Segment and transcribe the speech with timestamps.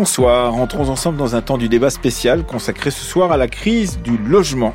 [0.00, 4.00] Bonsoir, entrons ensemble dans un temps du débat spécial consacré ce soir à la crise
[4.00, 4.72] du logement.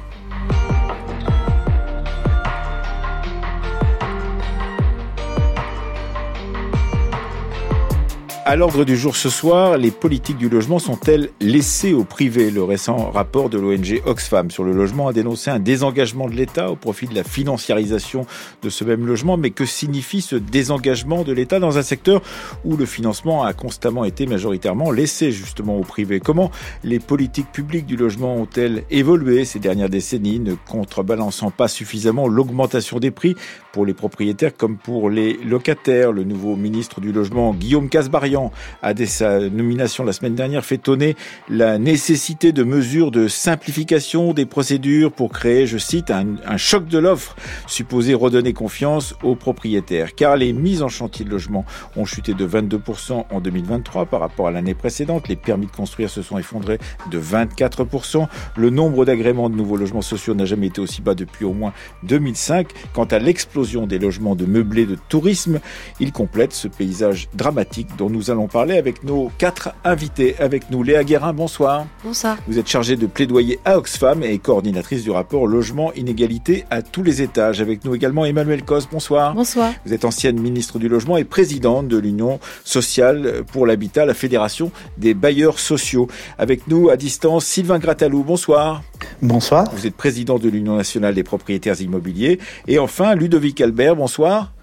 [8.55, 12.51] À l'ordre du jour ce soir, les politiques du logement sont-elles laissées au privé?
[12.51, 16.71] Le récent rapport de l'ONG Oxfam sur le logement a dénoncé un désengagement de l'État
[16.71, 18.25] au profit de la financiarisation
[18.61, 19.35] de ce même logement.
[19.35, 22.21] Mais que signifie ce désengagement de l'État dans un secteur
[22.63, 26.21] où le financement a constamment été majoritairement laissé justement au privé?
[26.21, 26.49] Comment
[26.85, 32.99] les politiques publiques du logement ont-elles évolué ces dernières décennies, ne contrebalançant pas suffisamment l'augmentation
[32.99, 33.35] des prix
[33.73, 36.13] pour les propriétaires comme pour les locataires?
[36.13, 38.44] Le nouveau ministre du Logement, Guillaume Casbarian,
[38.81, 41.15] a dès sa nomination la semaine dernière fait tonner
[41.49, 46.97] la nécessité de mesures de simplification des procédures pour créer, je cite, un, choc de
[46.97, 47.35] l'offre
[47.67, 50.15] supposé redonner confiance aux propriétaires.
[50.15, 54.47] Car les mises en chantier de logement ont chuté de 22% en 2023 par rapport
[54.47, 55.27] à l'année précédente.
[55.27, 56.79] Les permis de construire se sont effondrés
[57.11, 58.27] de 24%.
[58.57, 61.73] Le nombre d'agréments de nouveaux logements sociaux n'a jamais été aussi bas depuis au moins
[62.03, 62.67] 2005.
[62.93, 65.59] Quant à l'explosion des logements de meublés de tourisme,
[65.99, 70.35] il complète ce paysage dramatique dont nous nous allons parler avec nos quatre invités.
[70.39, 71.87] Avec nous, Léa Guérin, bonsoir.
[72.03, 72.37] Bonsoir.
[72.47, 77.01] Vous êtes chargée de plaidoyer à Oxfam et coordinatrice du rapport Logement Inégalité à tous
[77.01, 77.61] les étages.
[77.61, 79.33] Avec nous également Emmanuel Cos, bonsoir.
[79.33, 79.71] Bonsoir.
[79.85, 84.71] Vous êtes ancienne ministre du Logement et présidente de l'Union sociale pour l'habitat, la fédération
[84.97, 86.07] des bailleurs sociaux.
[86.37, 88.83] Avec nous à distance, Sylvain Gratalou, bonsoir.
[89.21, 89.69] Bonsoir.
[89.73, 92.39] Vous êtes président de l'Union nationale des propriétaires immobiliers.
[92.67, 94.54] Et enfin, Ludovic Albert, bonsoir.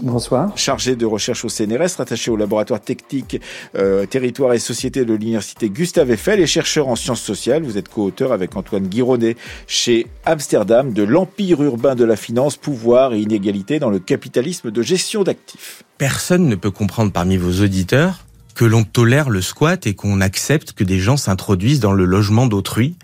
[0.00, 0.56] Bonsoir.
[0.56, 3.40] Chargé de recherche au CNRS, rattaché au laboratoire technique
[3.76, 7.64] euh, territoire et société de l'université Gustave Eiffel et chercheur en sciences sociales.
[7.64, 13.12] Vous êtes co-auteur avec Antoine Guironnet chez Amsterdam de l'empire urbain de la finance, pouvoir
[13.12, 15.82] et inégalité dans le capitalisme de gestion d'actifs.
[15.98, 20.72] Personne ne peut comprendre parmi vos auditeurs que l'on tolère le squat et qu'on accepte
[20.72, 22.96] que des gens s'introduisent dans le logement d'autrui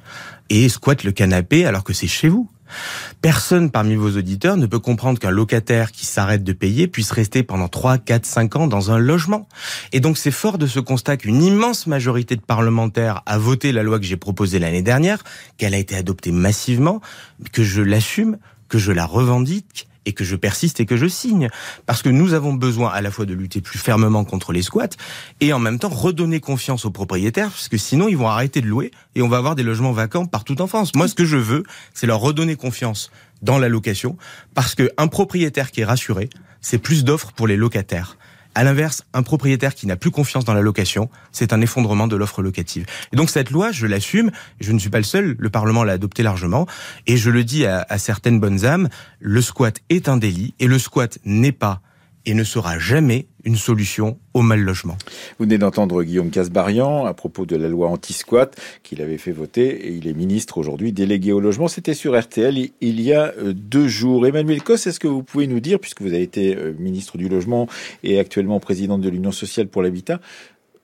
[0.50, 2.48] et squattent le canapé alors que c'est chez vous.
[3.20, 7.42] Personne parmi vos auditeurs ne peut comprendre qu'un locataire qui s'arrête de payer puisse rester
[7.42, 9.48] pendant 3, 4, 5 ans dans un logement.
[9.92, 13.82] Et donc c'est fort de ce constat qu'une immense majorité de parlementaires a voté la
[13.82, 15.22] loi que j'ai proposée l'année dernière,
[15.56, 17.00] qu'elle a été adoptée massivement,
[17.52, 21.48] que je l'assume, que je la revendique et que je persiste et que je signe.
[21.86, 24.88] Parce que nous avons besoin à la fois de lutter plus fermement contre les squats
[25.40, 28.66] et en même temps redonner confiance aux propriétaires, parce que sinon ils vont arrêter de
[28.66, 30.94] louer et on va avoir des logements vacants partout en France.
[30.94, 33.10] Moi, ce que je veux, c'est leur redonner confiance
[33.42, 34.16] dans la location,
[34.54, 38.16] parce qu'un propriétaire qui est rassuré, c'est plus d'offres pour les locataires.
[38.54, 42.14] À l'inverse, un propriétaire qui n'a plus confiance dans la location, c'est un effondrement de
[42.14, 42.86] l'offre locative.
[43.12, 45.94] Et donc cette loi, je l'assume, je ne suis pas le seul, le Parlement l'a
[45.94, 46.66] adoptée largement,
[47.06, 48.88] et je le dis à, à certaines bonnes âmes,
[49.18, 51.80] le squat est un délit, et le squat n'est pas
[52.26, 54.96] et ne sera jamais une solution au mal logement.
[55.38, 59.86] Vous venez d'entendre Guillaume Casbarian à propos de la loi anti-squat qu'il avait fait voter
[59.86, 61.68] et il est ministre aujourd'hui délégué au logement.
[61.68, 64.26] C'était sur RTL il y a euh, deux jours.
[64.26, 67.28] Emmanuel Cos, est-ce que vous pouvez nous dire, puisque vous avez été euh, ministre du
[67.28, 67.68] logement
[68.02, 70.20] et actuellement président de l'Union sociale pour l'habitat,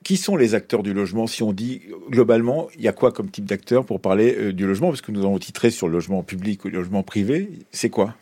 [0.03, 3.29] qui sont les acteurs du logement Si on dit globalement, il y a quoi comme
[3.29, 4.89] type d'acteurs pour parler euh, du logement?
[4.89, 7.49] Parce que nous avons titré sur le logement public ou le logement privé.
[7.71, 8.15] C'est quoi?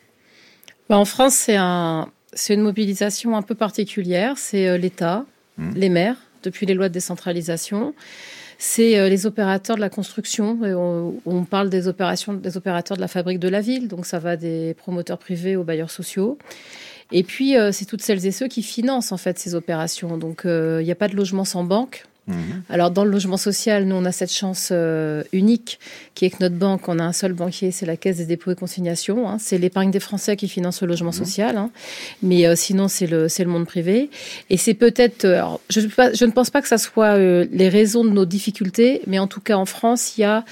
[0.88, 4.38] Bah, En France, c'est un, c'est une mobilisation un peu particulière.
[4.38, 5.24] C'est euh, l'État,
[5.58, 5.70] mmh.
[5.74, 7.94] les maires, depuis les lois de décentralisation.
[8.58, 10.58] C'est euh, les opérateurs de la construction.
[10.62, 13.88] On, on, parle des opérations, des opérateurs de la fabrique de la ville.
[13.88, 16.38] Donc ça va des promoteurs privés aux bailleurs sociaux.
[17.12, 20.18] Et puis euh, c'est toutes celles et ceux qui financent en fait ces opérations.
[20.18, 22.04] Donc il n'y a pas de logement sans banque.
[22.30, 22.62] Mhm.
[22.68, 25.78] Alors dans le logement social, nous on a cette chance euh, unique
[26.14, 28.50] qui est que notre banque, on a un seul banquier, c'est la Caisse des dépôts
[28.50, 29.28] et consignations.
[29.28, 29.36] Hein.
[29.38, 31.24] C'est l'épargne des Français qui finance le logement mhm.
[31.24, 31.70] social, hein.
[32.22, 34.10] mais euh, sinon c'est le c'est le monde privé.
[34.50, 38.10] Et c'est peut-être, euh, je, je ne pense pas que ça soit les raisons de
[38.10, 40.44] nos difficultés, mais en tout cas en France, il y a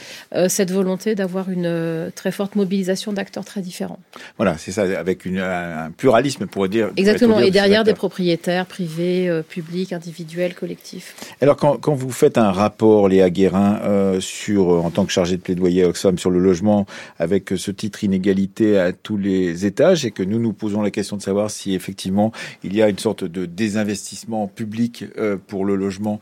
[0.48, 3.98] cette volonté d'avoir une très forte mobilisation d'acteurs très différents.
[4.36, 6.90] Voilà, c'est ça, avec une, un pluralisme pour dire.
[6.96, 7.40] Exactement.
[7.40, 11.14] Et derrière des propriétaires privés, publics, individuels, collectifs.
[11.40, 15.36] Alors quand quand, vous faites un rapport, Léa Guérin, euh, euh, en tant que chargé
[15.36, 16.86] de plaidoyer à Oxfam sur le logement,
[17.18, 21.16] avec ce titre inégalité à tous les étages, et que nous nous posons la question
[21.16, 22.32] de savoir si effectivement
[22.62, 26.20] il y a une sorte de désinvestissement public euh, pour le logement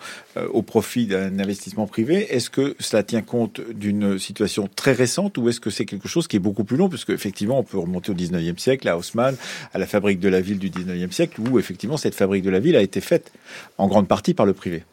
[0.53, 5.49] au profit d'un investissement privé, est-ce que cela tient compte d'une situation très récente ou
[5.49, 6.89] est-ce que c'est quelque chose qui est beaucoup plus long?
[6.89, 9.37] Parce qu'effectivement, on peut remonter au 19e siècle, à Haussmann,
[9.73, 12.61] à la fabrique de la ville du 19e siècle, où effectivement cette fabrique de la
[12.61, 13.33] ville a été faite
[13.79, 14.85] en grande partie par le privé.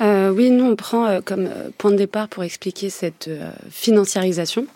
[0.00, 3.30] Euh, oui, nous, on prend euh, comme euh, point de départ pour expliquer cette
[3.70, 4.66] financiarisation.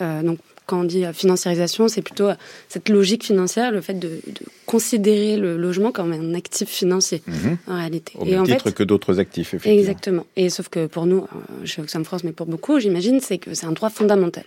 [0.00, 2.28] donc, quand on dit financiarisation, c'est plutôt
[2.68, 4.20] cette logique financière, le fait de,
[4.66, 7.56] considérer le logement comme un actif financier mhm.
[7.68, 8.12] en réalité.
[8.18, 9.78] Au même titre que d'autres actifs, effectivement.
[9.78, 10.26] Exactement.
[10.36, 11.26] Et sauf que pour nous,
[11.64, 14.44] chez Oxfam France, mais pour beaucoup, j'imagine, c'est que c'est un droit fondamental.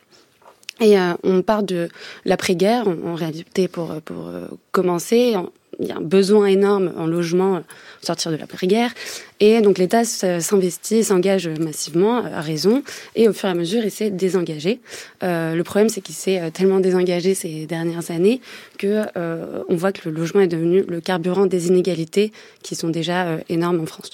[0.79, 1.89] Et on part de
[2.25, 4.31] l'après-guerre, en, réalité, pour, pour
[4.71, 5.35] commencer,
[5.79, 7.63] il y a un besoin énorme en logement
[8.01, 8.91] sortir de l'après-guerre.
[9.41, 12.83] Et donc l'État s'investit, s'engage massivement, à raison,
[13.15, 14.79] et au fur et à mesure, il s'est désengagé.
[15.23, 18.39] Euh, le problème, c'est qu'il s'est euh, tellement désengagé ces dernières années
[18.77, 22.89] que euh, on voit que le logement est devenu le carburant des inégalités qui sont
[22.89, 24.11] déjà euh, énormes en France.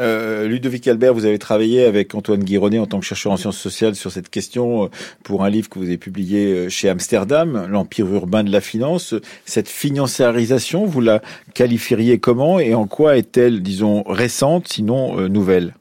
[0.00, 3.58] Euh, Ludovic Albert, vous avez travaillé avec Antoine Guironnet en tant que chercheur en sciences
[3.58, 4.90] sociales sur cette question
[5.22, 9.14] pour un livre que vous avez publié chez Amsterdam, L'Empire urbain de la finance.
[9.44, 11.20] Cette financiarisation, vous la
[11.52, 15.74] qualifieriez comment et en quoi est-elle, disons, récente, sinon euh, nouvelle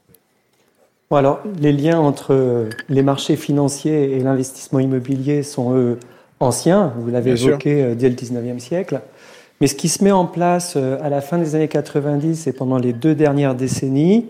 [1.12, 5.98] alors, les liens entre euh, les marchés financiers et l'investissement immobilier sont, eux,
[6.42, 6.92] anciens.
[7.00, 9.00] Vous l'avez évoqué euh, dès le 19e siècle.
[9.62, 12.78] Mais ce qui se met en place à la fin des années 90 et pendant
[12.78, 14.26] les deux dernières décennies,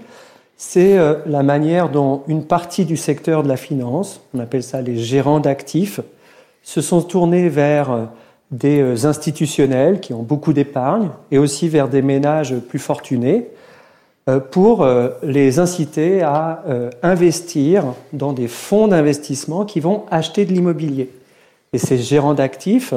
[0.57, 4.97] c'est la manière dont une partie du secteur de la finance, on appelle ça les
[4.97, 5.99] gérants d'actifs,
[6.61, 8.09] se sont tournés vers
[8.51, 13.54] des euh, institutionnels qui ont beaucoup d'épargne et aussi vers des ménages plus fortunés euh,
[14.51, 16.63] pour euh, les inciter à
[17.03, 17.83] investir
[18.13, 21.09] dans des fonds d'investissement qui vont acheter de l'immobilier.
[21.73, 22.93] Et ces gérants d'actifs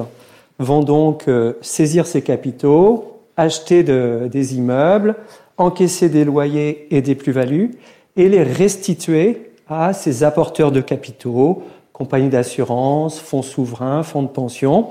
[0.58, 1.26] vont donc
[1.60, 5.16] saisir ces capitaux, acheter des immeubles,
[5.58, 7.72] encaisser des loyers et des plus-values
[8.16, 14.88] et les restituer à ces apporteurs de capitaux, compagnies d'assurance, fonds souverains, fonds de pension,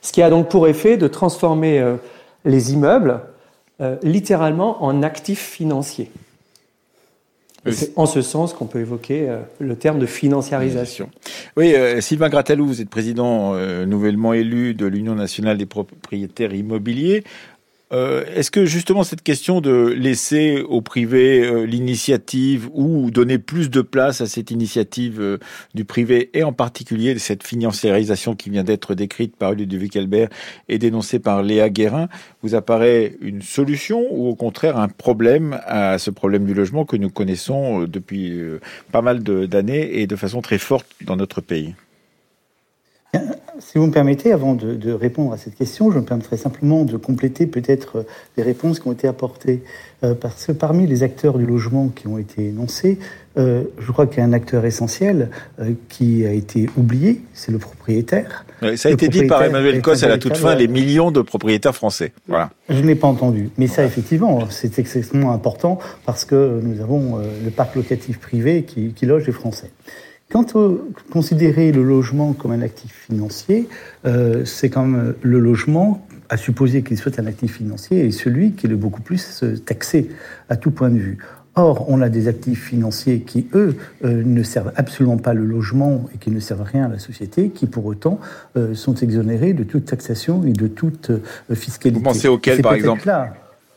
[0.00, 1.96] ce qui a donc pour effet de transformer euh,
[2.44, 3.20] les immeubles
[3.80, 6.10] euh, littéralement en actifs financiers.
[7.68, 11.10] C'est en ce sens qu'on peut évoquer euh, le terme de financiarisation.
[11.56, 13.54] Oui, Sylvain Gratelou, vous êtes président
[13.86, 17.24] nouvellement élu de l'Union nationale des propriétaires immobiliers.
[17.92, 23.70] Euh, est-ce que justement cette question de laisser au privé euh, l'initiative ou donner plus
[23.70, 25.38] de place à cette initiative euh,
[25.74, 30.30] du privé et en particulier cette financiarisation qui vient d'être décrite par Ludovic Albert
[30.68, 32.08] et dénoncée par Léa Guérin
[32.42, 36.96] vous apparaît une solution ou au contraire un problème à ce problème du logement que
[36.96, 38.36] nous connaissons depuis
[38.90, 41.74] pas mal d'années et de façon très forte dans notre pays?
[43.58, 46.96] Si vous me permettez, avant de, répondre à cette question, je me permettrai simplement de
[46.96, 48.04] compléter peut-être
[48.36, 49.62] les réponses qui ont été apportées.
[50.04, 52.98] Euh, parce que parmi les acteurs du logement qui ont été énoncés,
[53.38, 57.50] euh, je crois qu'il y a un acteur essentiel euh, qui a été oublié, c'est
[57.50, 58.44] le propriétaire.
[58.76, 61.74] ça a été dit par Emmanuel Cos à la toute fin, les millions de propriétaires
[61.74, 62.12] français.
[62.28, 62.50] Voilà.
[62.68, 63.48] Je n'ai pas entendu.
[63.56, 68.92] Mais ça, effectivement, c'est extrêmement important parce que nous avons le parc locatif privé qui,
[68.92, 69.70] qui loge les Français.
[70.30, 70.70] Quant à
[71.12, 73.68] considérer le logement comme un actif financier,
[74.06, 78.52] euh, c'est comme euh, le logement, à supposer qu'il soit un actif financier, et celui
[78.52, 80.10] qui est le beaucoup plus euh, taxé
[80.48, 81.18] à tout point de vue.
[81.54, 86.18] Or, on a des actifs financiers qui, eux, ne servent absolument pas le logement et
[86.18, 88.20] qui ne servent rien à la société, qui pour autant
[88.74, 91.12] sont exonérés de toute taxation et de toute
[91.54, 91.98] fiscalité.
[91.98, 93.08] Vous pensez auquel, par exemple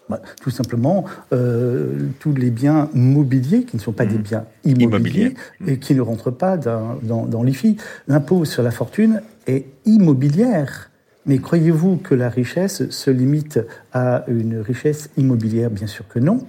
[0.10, 4.22] bah, tout simplement, euh, tous les biens mobiliers, qui ne sont pas des mmh.
[4.22, 5.36] biens immobiliers,
[5.68, 7.78] et qui ne rentrent pas dans, dans, dans l'IFI.
[8.08, 10.90] L'impôt sur la fortune est immobilière.
[11.26, 13.60] Mais croyez-vous que la richesse se limite
[13.94, 15.70] à une richesse immobilière?
[15.70, 16.40] Bien sûr que non.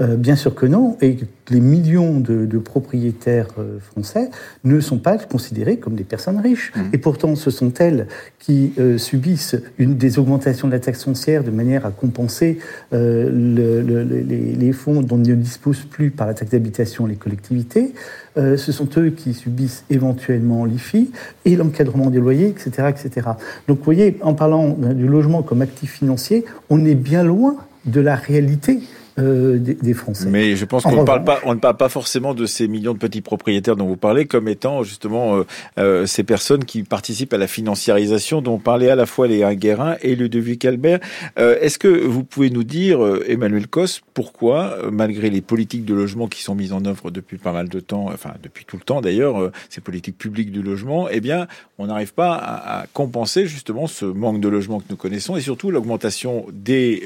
[0.00, 1.18] Euh, bien sûr que non, et
[1.50, 4.30] les millions de, propriétaires euh, français
[4.64, 6.72] ne sont pas considérés comme des personnes riches.
[6.74, 6.80] Mmh.
[6.94, 8.06] Et pourtant, ce sont elles
[8.38, 12.58] qui euh, subissent une des augmentations de la taxe foncière de manière à compenser
[12.92, 17.92] les, fonds dont ne disposent plus par la taxe d'habitation les collectivités.
[18.36, 21.10] ce sont eux qui subissent éventuellement l'IFI
[21.44, 23.28] et l'encadrement des loyers, etc., etc.
[23.68, 28.00] Donc, vous voyez, en parlant du logement comme actif financier, on est bien loin de
[28.00, 28.80] la réalité
[29.18, 30.26] euh, des, Français.
[30.30, 32.94] Mais je pense qu'on ne parle pas, on ne parle pas forcément de ces millions
[32.94, 35.42] de petits propriétaires dont vous parlez comme étant justement euh,
[35.78, 39.96] euh, ces personnes qui participent à la financiarisation dont parlait à la fois Léa Guérin
[40.00, 41.00] et Ludovic Albert.
[41.36, 46.42] Est-ce que vous pouvez nous dire, Emmanuel Cos, pourquoi, malgré les politiques de logement qui
[46.42, 49.50] sont mises en œuvre depuis pas mal de temps, enfin depuis tout le temps d'ailleurs,
[49.68, 51.46] ces politiques publiques du logement, eh bien,
[51.78, 55.70] on n'arrive pas à, compenser justement ce manque de logement que nous connaissons et surtout
[55.70, 57.02] l'augmentation des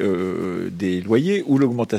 [0.70, 1.95] des loyers ou l'augmentation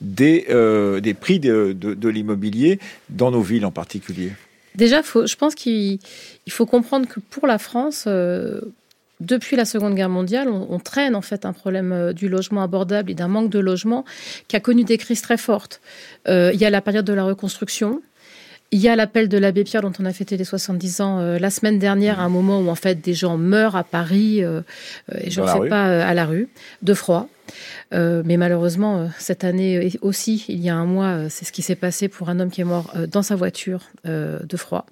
[0.00, 2.78] des, euh, des prix de, de, l'immobilier
[3.10, 4.32] dans nos villes en particulier
[4.74, 6.00] Déjà, faut, je pense qu'il
[6.48, 8.60] faut comprendre que pour la France, euh,
[9.20, 13.10] depuis la Seconde Guerre mondiale, on, traîne en fait un problème euh, du logement abordable
[13.10, 14.04] et d'un manque de logement
[14.48, 15.80] qui a connu des crises très fortes.
[16.26, 18.02] il y a la période de la reconstruction,
[18.70, 21.38] Il y a l'appel de l'abbé Pierre dont on a fêté les 70 ans euh,
[21.38, 24.62] la semaine dernière, à un moment où en fait des gens meurent à Paris, euh,
[25.12, 26.48] euh, et je ne sais pas, à la rue,
[26.82, 27.28] de froid.
[27.92, 32.08] mais malheureusement, cette année aussi, il y a un mois, c'est ce qui s'est passé
[32.08, 34.86] pour un homme qui est mort dans sa voiture de froid.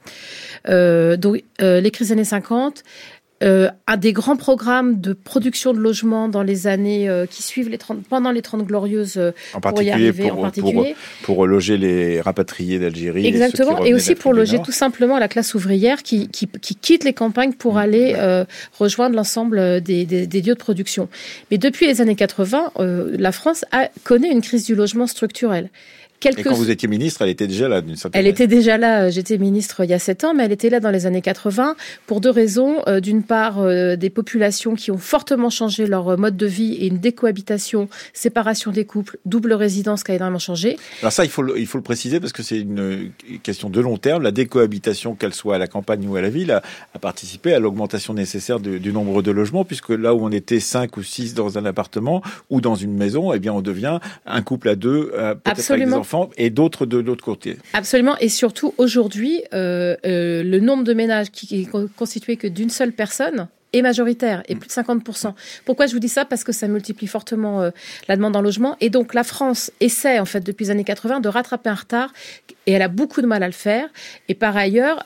[0.69, 2.85] donc, les crises des années 50,
[3.43, 7.69] euh, un des grands programmes de production de logements dans les années euh, qui suivent
[7.69, 10.95] les 30, pendant les 30 glorieuses euh, en pour y arriver, pour, en particulier.
[11.23, 13.27] Pour, loger les rapatriés d'Algérie.
[13.27, 17.13] Exactement, et, aussi pour loger tout simplement la classe ouvrière qui, qui, qui quitte les
[17.13, 17.79] campagnes pour mmh.
[17.79, 18.45] aller euh,
[18.79, 21.09] rejoindre l'ensemble des, des, des, lieux de production.
[21.51, 25.07] Mais depuis les années 80, la France a, connaît une crise du logement
[26.31, 26.55] structurelle.
[26.55, 29.11] Et quand vous étiez ministre, elle était déjà là d'une certaine Elle était déjà là.
[29.11, 31.77] J'étais ministre il y a sept ans, mais elle était là dans les années 80
[32.07, 32.83] pour deux raisons.
[32.87, 36.87] Euh, d'une part, euh, des populations qui ont fortement changé leur mode de vie et
[36.87, 40.77] une décohabitation, séparation des couples, double résidence qui a énormément changé.
[41.01, 43.11] Alors ça, il faut le, il faut le préciser parce que c'est une
[43.43, 44.23] question de long terme.
[44.23, 46.63] La décohabitation, qu'elle soit à la campagne ou à la ville, a,
[47.01, 51.03] participé à l'augmentation nécessaire du nombre de logements, puisque là où on était cinq ou
[51.03, 54.77] six dans un appartement ou dans une maison, eh bien on devient un couple à
[54.77, 57.57] deux, euh, peut-être avec des enfants et d'autres de l'autre côté.
[57.73, 58.17] Absolument.
[58.19, 62.93] Et surtout, aujourd'hui, euh, euh, le nombre de ménages qui est constitué que d'une seule
[62.93, 65.33] personne est majoritaire et plus de 50%.
[65.65, 66.27] Pourquoi je vous dis ça?
[66.27, 67.71] Parce que ça multiplie fortement euh,
[68.07, 68.77] la demande en logement.
[68.81, 72.13] Et donc la France essaie, en fait, depuis les années 80, de rattraper un retard
[72.67, 73.89] et elle a beaucoup de mal à le faire.
[74.29, 75.03] Et par ailleurs,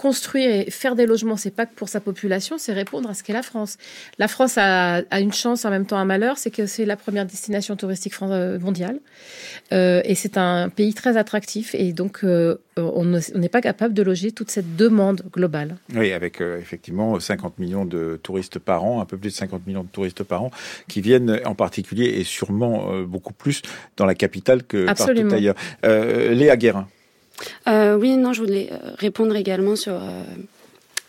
[0.00, 3.22] construire et faire des logements, c'est pas que pour sa population, c'est répondre à ce
[3.22, 3.76] qu'est la France.
[4.18, 7.26] La France a, une chance, en même temps un malheur, c'est que c'est la première
[7.26, 8.98] destination touristique euh, mondiale.
[9.74, 11.74] Euh, et c'est un pays très attractif.
[11.74, 15.76] Et donc, euh, on n'est pas capable de loger toute cette demande globale.
[15.94, 19.84] Oui, avec effectivement 50 millions de touristes par an, un peu plus de 50 millions
[19.84, 20.50] de touristes par an,
[20.88, 23.60] qui viennent en particulier et sûrement beaucoup plus
[23.98, 25.56] dans la capitale que partout ailleurs.
[25.82, 26.88] Léa Guérin.
[27.68, 30.22] Euh, oui, non, je voulais euh, répondre également sur euh,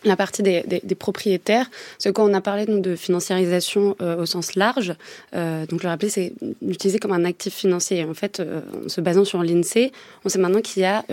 [0.04, 1.70] la partie des, propriétaires.
[1.98, 4.96] Ce qu'on a parlé de financiarisation au sens large,
[5.32, 8.04] donc le rappeler, c'est d'utiliser comme un actif financier.
[8.04, 8.42] En fait,
[8.84, 9.92] en se basant sur l'INSEE,
[10.24, 11.04] on sait maintenant qu'il y a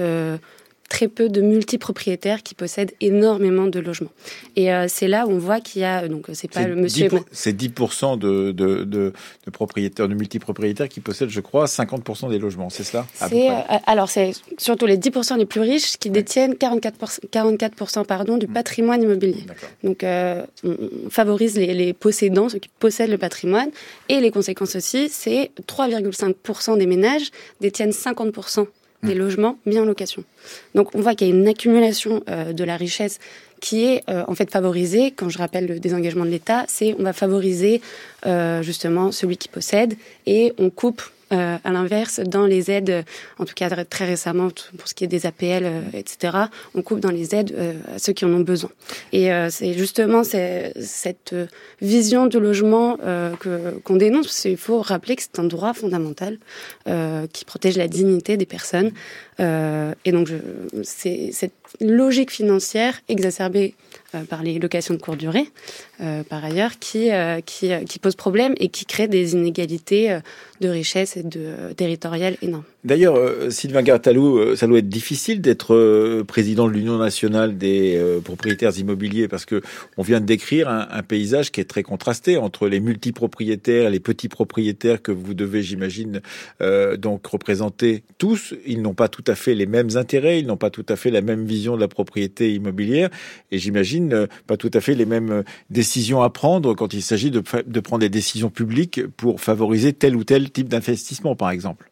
[0.89, 4.10] très peu de multipropriétaires qui possèdent énormément de logements.
[4.55, 7.10] Et euh, c'est là où on voit qu'il y a donc c'est pas le monsieur.
[7.31, 9.13] C'est 10% de, de, de,
[9.46, 12.69] de, propriétaires, de multipropriétaires qui possèdent, je crois, 50% des logements.
[12.69, 13.53] C'est cela C'est euh,
[13.86, 18.53] alors c'est surtout les 10% les plus riches qui détiennent 44%, 44% pardon du mmh.
[18.53, 19.46] patrimoine immobilier.
[19.84, 23.69] Donc euh, on favorise les, les possédants, ceux qui possèdent le patrimoine,
[24.10, 27.29] et les conséquences aussi, c'est 3,5% des ménages
[27.62, 28.65] détiennent 50%
[29.03, 30.24] des logements mis en location.
[30.75, 33.20] Donc on voit qu'il y a une accumulation euh, de la richesse
[33.62, 35.12] qui est euh, en fait favorisée.
[35.12, 37.82] Quand je rappelle le désengagement de l'État, c'est on va favoriser
[38.25, 43.05] euh, justement celui qui possède et on coupe euh, à l'inverse, dans les aides,
[43.38, 46.38] en tout cas très récemment pour ce qui est des APL, euh, etc.,
[46.74, 48.71] on coupe dans les aides euh, à ceux qui en ont besoin.
[49.13, 51.36] Et c'est justement cette
[51.81, 52.98] vision du logement
[53.39, 54.27] que qu'on dénonce.
[54.27, 56.38] Parce qu'il faut rappeler que c'est un droit fondamental
[57.31, 58.91] qui protège la dignité des personnes.
[59.39, 60.29] et donc,
[60.83, 63.75] c'est cette logique financière exacerbée
[64.29, 65.48] par les locations de courte durée,
[66.29, 67.09] par ailleurs, qui,
[67.45, 70.19] qui, qui pose problème et qui crée des inégalités
[70.62, 72.63] de richesse et de euh, territoriale énorme.
[72.83, 77.99] D'ailleurs, euh, Sylvain Gartalou, euh, ça doit être difficile d'être président de l'Union nationale des
[78.23, 79.61] propriétaires immobiliers parce que
[79.97, 84.27] on vient de décrire un, paysage qui est très contrasté entre les multipropriétaires les petits
[84.27, 86.21] propriétaires que vous devez, j'imagine,
[86.97, 88.53] donc représenter tous.
[88.65, 91.09] Ils n'ont pas tout à fait les mêmes intérêts, ils n'ont pas tout à fait
[91.09, 93.09] la même vision de la propriété immobilière
[93.51, 97.79] et j'imagine pas tout à fait les mêmes décisions à prendre quand il s'agit de
[97.79, 101.89] prendre des décisions publiques pour favoriser tel ou tel type d'investissement, par exemple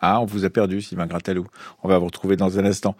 [0.00, 1.46] Ah, on vous a perdu, Sylvain Gratelou.
[1.82, 2.94] On va vous retrouver dans un instant.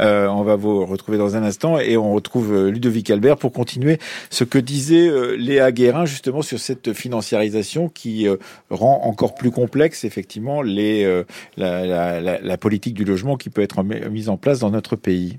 [0.00, 3.52] Euh, on va vous retrouver dans un instant et on retrouve euh, Ludovic Albert pour
[3.52, 3.98] continuer
[4.30, 8.26] ce que disait euh, Léa Guérin justement sur cette financiarisation qui
[8.70, 11.22] rend encore plus complexe effectivement les,
[11.56, 15.38] la, politique du logement qui peut être mise en place dans notre pays.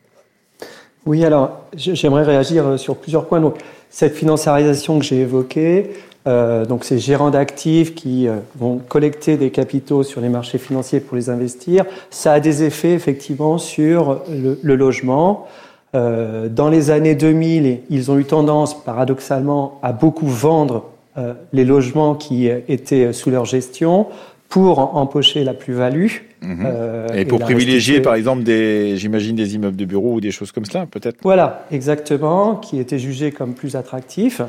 [1.06, 3.42] Oui, alors j'aimerais réagir sur plusieurs points.
[3.42, 3.58] Donc
[3.90, 5.92] cette financiarisation que j'ai évoquée,
[6.28, 11.00] euh, donc ces gérants d'actifs qui euh, vont collecter des capitaux sur les marchés financiers
[11.00, 15.48] pour les investir, ça a des effets effectivement sur le, logement.
[15.96, 20.86] Euh, dans les années 2000, ils ont eu tendance, paradoxalement, à beaucoup vendre
[21.52, 24.08] les logements qui étaient sous leur gestion
[24.48, 26.08] pour empocher la plus-value.
[26.42, 26.68] Mhm.
[27.14, 30.64] et pour privilégier, par exemple, des, j'imagine, des immeubles de bureaux ou des choses comme
[30.64, 34.42] cela, peut-être Voilà, exactement, qui étaient jugés comme plus attractifs.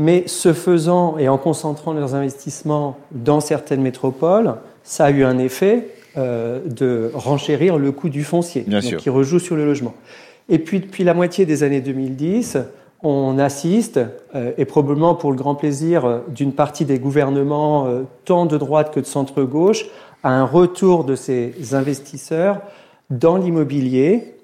[0.00, 5.38] Mais ce faisant et en concentrant leurs investissements dans certaines métropoles, ça a eu un
[5.38, 9.94] effet de renchérir le coût du foncier, Bien donc qui rejoue sur le logement.
[10.48, 12.58] Et puis depuis la moitié des années 2010,
[13.02, 14.00] on assiste,
[14.34, 18.58] euh, et probablement pour le grand plaisir euh, d'une partie des gouvernements, euh, tant de
[18.58, 19.86] droite que de centre-gauche,
[20.22, 22.60] à un retour de ces investisseurs
[23.08, 24.34] dans l'immobilier.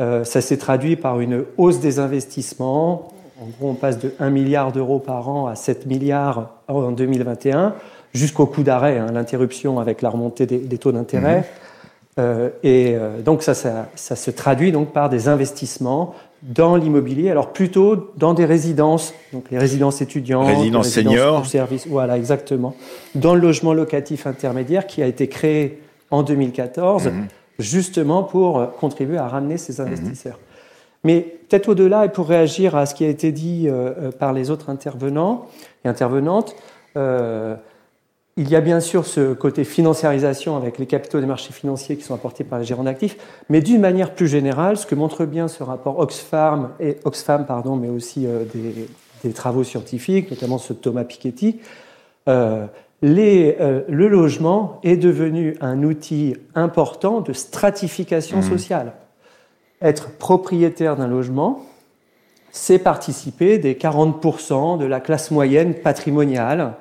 [0.00, 3.12] Euh, ça s'est traduit par une hausse des investissements.
[3.42, 7.74] En gros, on passe de 1 milliard d'euros par an à 7 milliards en 2021,
[8.14, 11.44] jusqu'au coup d'arrêt, hein, l'interruption avec la remontée des, des taux d'intérêt.
[12.18, 17.30] Euh, et euh, donc ça, ça, ça se traduit donc par des investissements dans l'immobilier,
[17.30, 21.36] alors plutôt dans des résidences, donc les résidences étudiantes, Résidences les seniors.
[21.36, 22.74] pour service, voilà exactement,
[23.14, 25.80] dans le logement locatif intermédiaire qui a été créé
[26.10, 27.26] en 2014, Mhm.
[27.58, 30.38] justement pour euh, contribuer à ramener ces investisseurs.
[31.04, 34.32] Mais peut-être au-delà, et pour réagir à ce qui a été dit euh, euh, par
[34.32, 35.46] les autres intervenants
[35.84, 36.54] et intervenantes,
[36.96, 37.56] euh,
[38.36, 42.02] il y a bien sûr ce côté financiarisation avec les capitaux des marchés financiers qui
[42.02, 43.18] sont apportés par les gérants d'actifs,
[43.50, 47.76] mais d'une manière plus générale, ce que montre bien ce rapport Oxfam, et, Oxfam pardon,
[47.76, 48.88] mais aussi des,
[49.22, 51.60] des travaux scientifiques, notamment ceux de Thomas Piketty,
[52.28, 52.66] euh,
[53.00, 58.92] les, euh, le logement est devenu un outil important de stratification sociale.
[59.82, 61.64] Être propriétaire d'un logement,
[62.52, 66.74] c'est participer des 40% de la classe moyenne patrimoniale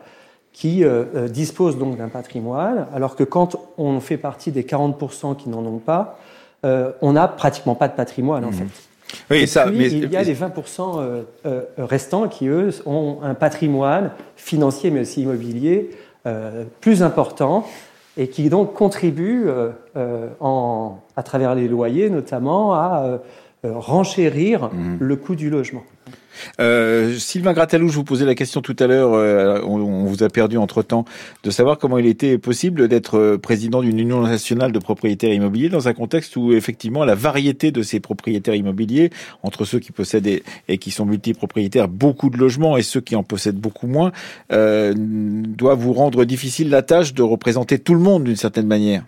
[0.54, 5.36] qui euh, euh, dispose donc d'un patrimoine, alors que quand on fait partie des 40%
[5.38, 6.20] qui n'en ont pas,
[6.66, 8.66] euh, on n'a pratiquement pas de patrimoine en fait.
[9.30, 11.02] Oui, Et ça, puis, mais il y a les 20%
[11.46, 15.90] euh, restants qui, eux, ont un patrimoine financier, mais aussi immobilier,
[16.80, 17.66] plus important
[18.18, 23.18] et qui donc contribuent, euh, euh, en, à travers les loyers notamment, à euh,
[23.64, 24.98] renchérir Mhm.
[25.00, 25.84] le coût du logement.
[26.60, 30.30] Euh, Sylvain Gratalou, je vous posais la question tout à l'heure, euh, on, vous a
[30.30, 31.06] perdu entre-temps,
[31.44, 35.70] de savoir comment il était possible d'être euh, président d'une union nationale de propriétaires immobiliers
[35.70, 39.10] dans un contexte où effectivement la variété de ces propriétaires immobiliers,
[39.44, 43.24] entre ceux qui possèdent et, qui sont multipropriétaires beaucoup de logements et ceux qui en
[43.24, 44.12] possèdent beaucoup moins,
[44.50, 49.04] doit vous rendre difficile la tâche de représenter tout le monde d'une certaine manière.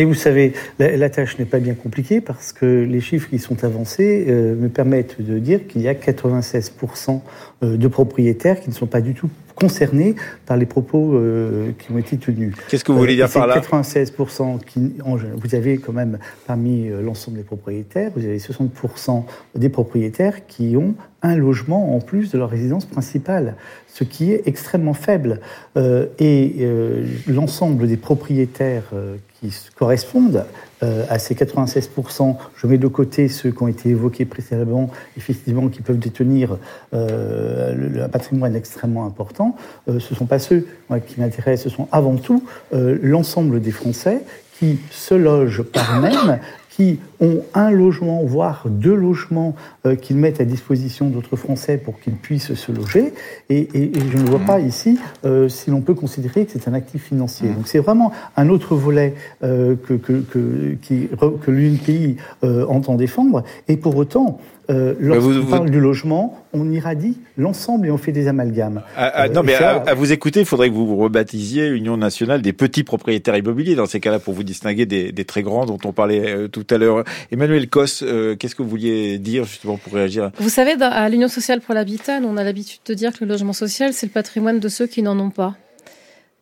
[0.00, 3.38] Et vous savez, la, la tâche n'est pas bien compliquée parce que les chiffres qui
[3.40, 7.20] sont avancés euh, me permettent de dire qu'il y a 96%
[7.64, 10.14] euh, de propriétaires qui ne sont pas du tout concernés
[10.46, 12.54] par les propos euh, qui ont été tenus.
[12.68, 13.58] Qu'est-ce que vous voulez dire par là?
[13.58, 19.24] 96% qui, en- vous avez quand même parmi l'ensemble des propriétaires, vous avez 60%
[19.56, 23.56] des propriétaires qui ont un logement en plus de leur résidence principale,
[23.88, 25.40] ce qui est extrêmement faible.
[25.76, 28.92] Euh, et euh, l'ensemble des propriétaires
[29.40, 30.44] qui correspondent
[30.82, 35.68] euh, à ces 96%, je mets de côté ceux qui ont été évoqués précédemment, effectivement,
[35.68, 36.58] qui peuvent détenir
[36.94, 39.56] euh, le- un patrimoine extrêmement important,
[39.88, 43.60] euh, ce ne sont pas ceux moi, qui m'intéressent, ce sont avant tout euh, l'ensemble
[43.60, 44.22] des Français
[44.58, 46.40] qui se logent par eux-mêmes,
[46.78, 51.98] qui ont un logement, voire deux logements euh, qu'ils mettent à disposition d'autres Français pour
[51.98, 53.14] qu'ils puissent se loger.
[53.50, 56.68] Et, et- et je ne vois pas ici euh, si l'on peut considérer que c'est
[56.68, 57.48] un actif financier.
[57.48, 63.42] Donc c'est vraiment un autre volet euh, que, que, que, l'UNPI entend défendre.
[63.66, 64.38] Et pour autant,
[64.70, 68.82] euh, lorsqu'on vous- vous- parle du logement, on irradie l'ensemble et on fait des amalgames.
[68.96, 70.86] Ah, ah, Euh, non, et mais ça- à, à vous écouter, il faudrait que vous
[70.86, 75.10] vous rebaptisiez Union nationale des petits propriétaires immobiliers, dans ces cas-là, pour vous distinguer des,
[75.12, 77.04] des très grands dont on parlait euh, tout à l'heure.
[77.32, 80.30] Emmanuel Cos, euh, qu'est-ce que vous vouliez dire justement pour réagir?
[80.38, 83.30] Vous savez, dans- à l'Union sociale pour l'habitat, on a l'habitude de dire que le
[83.30, 85.54] logement social, c'est le patrimoine de ceux qui n'en ont pas.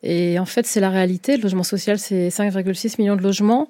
[0.02, 1.36] Et en fait, c'est la réalité.
[1.36, 3.68] Le logement social, c'est 5,6 millions de logements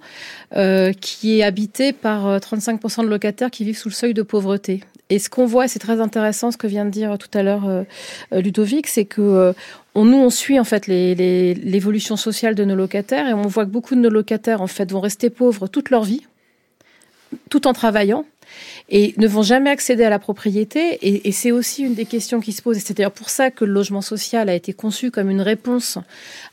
[0.56, 4.22] euh, qui est habité par euh, 35% de locataires qui vivent sous le seuil de
[4.22, 4.82] pauvreté.
[5.08, 7.66] Et ce qu'on voit, c'est très intéressant ce que vient de dire tout à l'heure
[7.68, 7.84] euh,
[8.32, 9.52] euh, Ludovic, c'est que euh,
[9.94, 13.94] nous, on suit en fait l'évolution sociale de nos locataires et on voit que beaucoup
[13.94, 16.26] de nos locataires en fait vont rester pauvres toute leur vie,
[17.50, 18.24] tout en travaillant
[18.88, 20.99] et ne vont jamais accéder à la propriété.
[21.03, 22.79] Et, c'est aussi une des questions qui se posent.
[22.79, 25.99] Et c'est d'ailleurs pour ça que le logement social a été conçu comme une réponse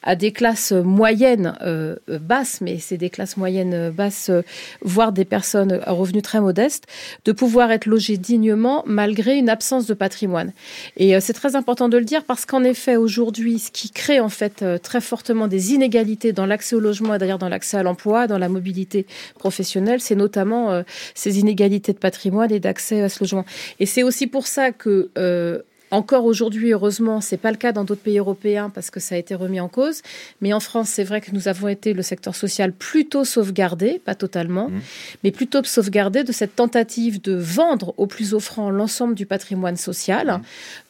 [0.02, 4.42] à des classes moyennes euh, basses, mais c'est des classes moyennes euh, basses, euh,
[4.82, 6.86] voire des personnes à revenus très modestes,
[7.26, 10.52] de pouvoir être logées dignement malgré une absence de patrimoine.
[10.98, 14.30] Et c'est très important de le dire parce qu'en effet, aujourd'hui, ce qui crée en
[14.30, 18.28] fait très fortement des inégalités dans l'accès au logement et d'ailleurs dans l'accès à l'emploi,
[18.28, 19.06] dans la mobilité
[19.38, 20.84] professionnelle, c'est notamment
[21.16, 23.46] ces inégalités de patrimoine et d'accès à ce logement.
[23.80, 25.60] Et c'est aussi pour ça que euh,
[25.94, 29.18] encore aujourd'hui, heureusement, c'est pas le cas dans d'autres pays européens parce que ça a
[29.20, 30.02] été remis en cause.
[30.42, 34.16] Mais en France, c'est vrai que nous avons été le secteur social plutôt sauvegardé, pas
[34.16, 34.82] totalement, mmh.
[35.24, 40.28] mais plutôt sauvegardé de cette tentative de vendre au plus offrant l'ensemble du patrimoine social
[40.28, 40.42] mmh.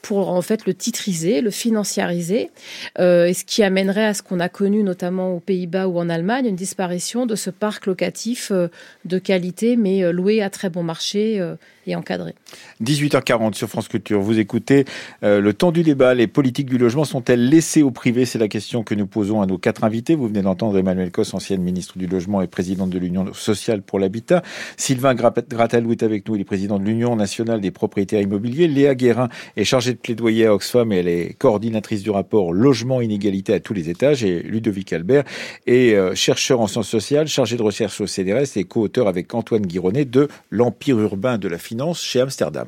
[0.03, 2.51] Pour en fait le titriser, le financiariser,
[2.99, 6.09] euh, et ce qui amènerait à ce qu'on a connu notamment aux Pays-Bas ou en
[6.09, 8.67] Allemagne, une disparition de ce parc locatif euh,
[9.05, 11.41] de qualité mais euh, loué à très bon marché
[11.87, 12.35] et encadré.
[12.83, 14.21] 18h40 sur France Culture.
[14.21, 14.85] Vous écoutez
[15.21, 16.13] le temps du débat.
[16.13, 18.25] Les politiques du logement sont-elles laissées au privé?
[18.25, 20.15] C'est la question que nous posons à nos quatre invités.
[20.15, 23.99] Vous venez d'entendre Emmanuel Cos, ancienne ministre du Logement et présidente de l'Union sociale pour
[23.99, 24.43] l'habitat.
[24.75, 26.35] Sylvain Gratalou est avec nous.
[26.35, 28.67] Il est président de l'Union nationale des propriétaires immobiliers.
[28.67, 33.53] Léa Guérin est chargée de plaidoyer à Oxfam elle est coordinatrice du rapport Logement inégalité
[33.53, 34.23] à tous les étages.
[34.23, 35.23] Et Ludovic Albert
[35.65, 39.65] est euh, chercheur en sciences sociales, chargé de recherche au CDRS et co-auteur avec Antoine
[39.65, 42.67] Guironnet de L'Empire urbain de la finance chez Amsterdam.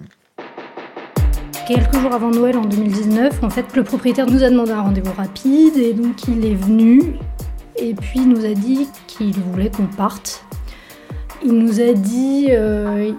[1.67, 5.13] Quelques jours avant Noël en 2019, en fait, le propriétaire nous a demandé un rendez-vous
[5.13, 7.15] rapide et donc il est venu
[7.77, 10.45] et puis nous a dit qu'il voulait qu'on parte.
[11.43, 13.11] Il nous a dit euh,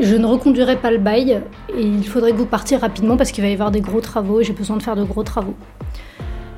[0.00, 1.42] je ne reconduirai pas le bail
[1.76, 4.40] et il faudrait que vous partiez rapidement parce qu'il va y avoir des gros travaux
[4.40, 5.54] et j'ai besoin de faire de gros travaux.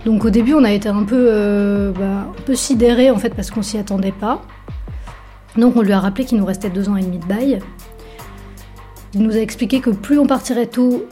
[0.04, 3.30] Donc au début on a été un peu, euh, bah, un peu sidérés en fait
[3.30, 4.42] parce qu'on s'y attendait pas.
[5.56, 7.58] Donc on lui a rappelé qu'il nous restait deux ans et demi de bail.
[9.14, 11.06] Il nous a expliqué que plus on partirait tôt,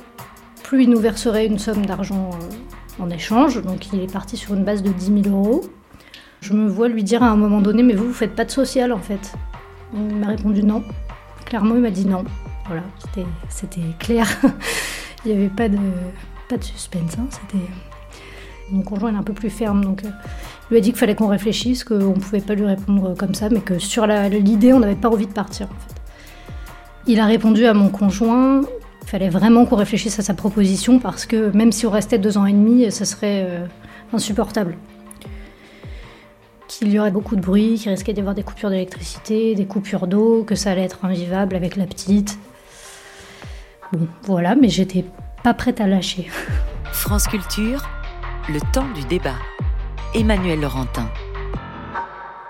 [0.62, 3.60] plus il nous verserait une somme d'argent euh, en échange.
[3.62, 5.62] Donc il est parti sur une base de 10 000 euros.
[6.40, 8.50] Je me vois lui dire à un moment donné, mais vous, vous faites pas de
[8.50, 9.34] social en fait.
[9.94, 10.82] Il m'a répondu non.
[11.44, 12.24] Clairement, il m'a dit non.
[12.66, 12.82] Voilà,
[13.48, 14.28] c'était clair.
[15.24, 15.78] il n'y avait pas de,
[16.60, 17.16] suspense.
[17.18, 17.58] Hein.
[18.70, 20.08] Mon conjoint est un peu plus ferme, donc euh,
[20.70, 23.34] il lui a dit qu'il fallait qu'on réfléchisse, qu'on ne pouvait pas lui répondre comme
[23.34, 25.68] ça, mais que sur l'idée, on n'avait pas envie de partir.
[27.06, 28.62] Il a répondu à mon conjoint
[29.08, 32.36] il fallait vraiment qu'on réfléchisse à sa proposition parce que même si on restait deux
[32.36, 33.66] ans et demi, ce serait euh,
[34.12, 34.76] insupportable.
[36.68, 40.06] Qu'il y aurait beaucoup de bruit, qu'il risquait d'y avoir des coupures d'électricité, des coupures
[40.06, 42.38] d'eau, que ça allait être invivable avec la petite.
[43.92, 45.04] Bon, voilà, mais j'étais
[45.42, 46.28] pas prête à lâcher.
[46.92, 47.88] France Culture,
[48.48, 49.36] le temps du débat.
[50.14, 51.08] Emmanuel Laurentin.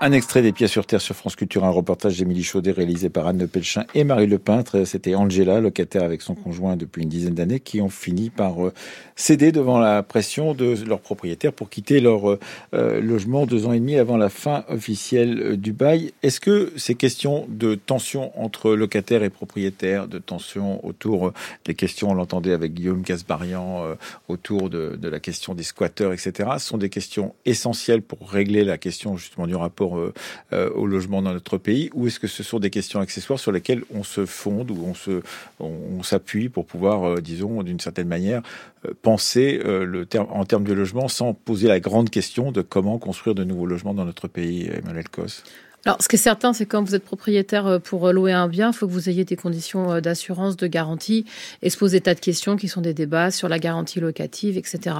[0.01, 3.27] Un extrait des Pieds sur Terre sur France Culture, un reportage d'Émilie Chaudet réalisé par
[3.27, 4.85] Anne Pelchin et Marie Le Peintre.
[4.85, 8.73] C'était Angela, locataire avec son conjoint depuis une dizaine d'années, qui ont fini par euh,
[9.17, 12.37] céder devant la pression de leurs propriétaires pour quitter leur
[12.73, 16.13] euh, logement deux ans et demi avant la fin officielle euh, du bail.
[16.23, 21.33] Est-ce que ces questions de tension entre locataires et propriétaires, de tension autour
[21.65, 23.97] des questions, on l'entendait avec Guillaume Casbarian,
[24.29, 29.17] autour de la question des squatteurs, etc., sont des questions essentielles pour régler la question
[29.17, 30.13] justement du rapport euh,
[30.53, 33.51] euh, au logement dans notre pays ou est-ce que ce sont des questions accessoires sur
[33.51, 35.21] lesquelles on se fonde ou on se
[35.59, 38.41] on, s'appuie pour pouvoir, euh, disons, d'une certaine manière,
[39.01, 43.35] penser le terme, en termes de logement sans poser la grande question de comment construire
[43.35, 45.43] de nouveaux logements dans notre pays, Emmanuel Cos?
[45.85, 48.73] Alors, ce qui est certain, c'est quand vous êtes propriétaire pour louer un bien, il
[48.73, 51.25] faut que vous ayez des conditions d'assurance, de garantie,
[51.61, 54.57] et se poser des tas de questions qui sont des débats sur la garantie locative,
[54.57, 54.95] etc.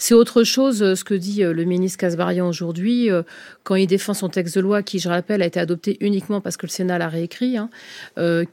[0.00, 3.24] C'est autre chose euh, ce que dit euh, le ministre Casbarian aujourd'hui euh,
[3.64, 6.56] quand il défend son texte de loi qui, je rappelle, a été adopté uniquement parce
[6.56, 7.68] que le Sénat l'a réécrit, hein,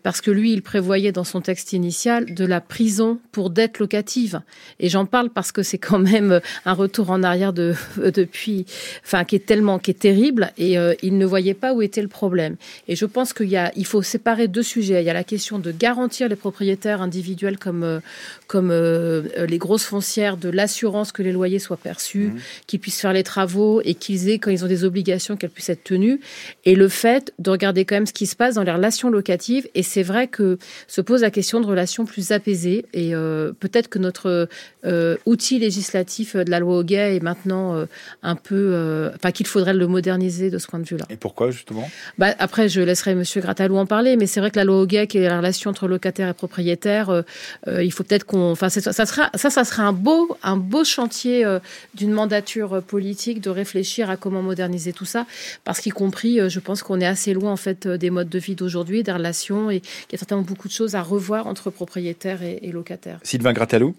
[0.04, 4.42] parce que lui, il prévoyait dans son texte initial de la prison pour dette locative.
[4.80, 8.66] Et j'en parle parce que c'est quand même un retour en arrière de, depuis,
[9.06, 12.10] enfin, qui est tellement, qui est terrible, et il ne voyait pas où était le
[12.10, 12.58] problème.
[12.90, 15.02] Et je pense qu'il faut séparer deux sujets.
[15.02, 18.02] Il y a la question de garantir les propriétaires individuels comme,
[18.48, 22.40] comme les grosses foncières de l'assurance que les loyers soient perçus, mmh.
[22.66, 25.70] qu'ils puissent faire les travaux et qu'ils aient, quand ils ont des obligations, qu'elles puissent
[25.70, 26.20] être tenues.
[26.66, 29.68] Et le fait de regarder quand même ce qui se passe dans les relations locatives.
[29.76, 32.86] Et c'est vrai que se pose la question de relations plus apaisées.
[32.94, 34.48] Et euh, peut-être que notre
[34.86, 37.86] euh, outil législatif de la loi au gay est maintenant euh,
[38.24, 39.12] un peu.
[39.16, 41.06] Enfin, qu'il faudrait le moderniser de ce point de vue-là.
[41.10, 41.90] Et pourquoi, justement?
[42.18, 43.24] Bah, Après, je laisserai M.
[43.38, 44.16] Gratalou en parler.
[44.18, 46.34] Mais c'est vrai que la loi au gay, qui est la relation entre locataire et
[46.34, 47.24] propriétaire,
[47.68, 48.52] il faut peut-être qu'on.
[48.52, 51.60] Enfin, ça, sera, ça, ça sera un beau, un beau chantier euh,
[51.94, 55.26] d'une mandature politique de réfléchir à comment moderniser tout ça,
[55.64, 58.30] parce qu'y compris, euh, je pense qu'on est assez loin en fait euh, des modes
[58.30, 61.48] de vie d'aujourd'hui, des relations, et qu'il y a certainement beaucoup de choses à revoir
[61.48, 63.20] entre propriétaires et, locataires.
[63.24, 63.96] Sylvain Gratalou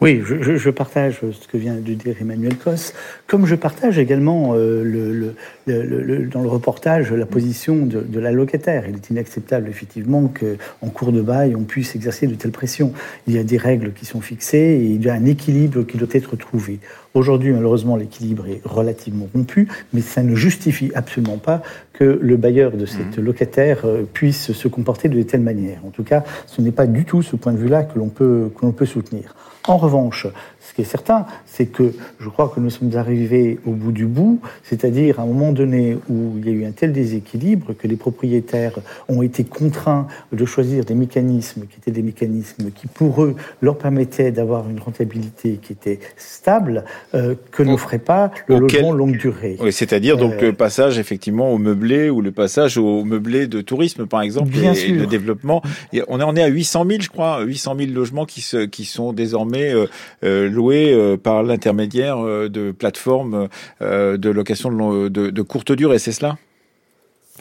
[0.00, 2.92] oui, je, partage ce que vient de dire Emmanuel Cos,
[3.26, 5.34] comme je partage également euh,
[5.66, 8.84] dans le reportage la position de, la locataire.
[8.88, 12.92] Il est inacceptable effectivement qu'en cours de bail on puisse exercer de telles pressions.
[13.26, 15.96] Il y a des règles qui sont fixées et il y a un équilibre qui
[15.96, 16.78] doit être trouvé.
[17.16, 21.62] Aujourd'hui, malheureusement, l'équilibre est relativement rompu, mais ça ne justifie absolument pas
[21.94, 23.22] que le bailleur de cette mmh.
[23.22, 25.78] locataire puisse se comporter de telle manière.
[25.86, 28.50] En tout cas, ce n'est pas du tout ce point de vue-là que l'on peut,
[28.54, 29.34] que l'on peut soutenir.
[29.66, 30.28] En revanche,
[30.60, 34.06] ce qui est certain, c'est que je crois que nous sommes arrivés au bout du
[34.06, 37.88] bout, c'est-à-dire à un moment donné où il y a eu un tel déséquilibre que
[37.88, 38.74] les propriétaires
[39.08, 43.76] ont été contraints de choisir des mécanismes qui étaient des mécanismes qui, pour eux, leur
[43.76, 49.16] permettaient d'avoir une rentabilité qui était stable, euh, que ne ferait pas le logement longue
[49.16, 49.56] durée.
[49.60, 53.60] Oui, c'est-à-dire donc le euh, passage effectivement au meublé ou le passage au meublé de
[53.60, 55.62] tourisme, par exemple, bien et, le développement.
[56.08, 59.72] on est, à 800 000, je crois, 800 000 logements qui, se, qui sont désormais
[59.72, 59.86] euh,
[60.24, 63.48] euh loués euh, par l'intermédiaire euh, de plateformes
[63.82, 64.70] euh, de location
[65.08, 66.36] de, courte durée, c'est cela?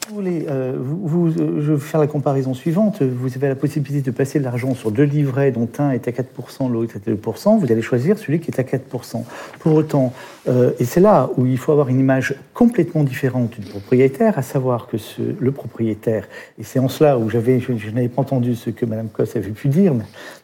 [0.10, 3.02] Vous vous, je vais faire la comparaison suivante.
[3.02, 6.12] Vous avez la possibilité de passer de l'argent sur deux livrets, dont un est à
[6.12, 7.60] 4%, l'autre est à 2%.
[7.60, 9.24] Vous allez choisir celui qui est à 4%.
[9.60, 10.14] Pour autant,
[10.48, 14.88] et c'est là où il faut avoir une image complètement différente du propriétaire, à savoir
[14.88, 14.98] que
[15.40, 16.28] le propriétaire,
[16.60, 19.68] et c'est en cela où je, n'avais pas entendu ce que Mme Cosse avait pu
[19.68, 19.94] dire,